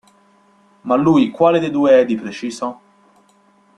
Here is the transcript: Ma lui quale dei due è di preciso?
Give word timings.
Ma 0.83 0.95
lui 0.95 1.29
quale 1.29 1.59
dei 1.59 1.69
due 1.69 1.99
è 2.01 2.05
di 2.05 2.15
preciso? 2.15 2.79